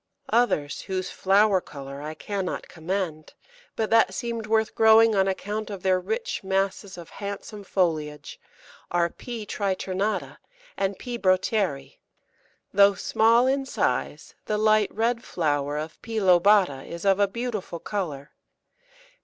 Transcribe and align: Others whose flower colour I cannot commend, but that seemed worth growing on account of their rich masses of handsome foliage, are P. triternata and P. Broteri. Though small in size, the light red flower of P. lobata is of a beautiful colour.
Others 0.33 0.81
whose 0.81 1.11
flower 1.11 1.61
colour 1.61 2.01
I 2.01 2.15
cannot 2.15 2.67
commend, 2.67 3.35
but 3.75 3.91
that 3.91 4.15
seemed 4.15 4.47
worth 4.47 4.73
growing 4.73 5.13
on 5.13 5.27
account 5.27 5.69
of 5.69 5.83
their 5.83 5.99
rich 5.99 6.43
masses 6.43 6.97
of 6.97 7.11
handsome 7.11 7.63
foliage, 7.63 8.39
are 8.89 9.11
P. 9.11 9.45
triternata 9.45 10.37
and 10.75 10.97
P. 10.97 11.19
Broteri. 11.19 11.99
Though 12.73 12.95
small 12.95 13.45
in 13.45 13.63
size, 13.67 14.33
the 14.45 14.57
light 14.57 14.91
red 14.91 15.23
flower 15.23 15.77
of 15.77 16.01
P. 16.01 16.19
lobata 16.19 16.83
is 16.83 17.05
of 17.05 17.19
a 17.19 17.27
beautiful 17.27 17.77
colour. 17.77 18.31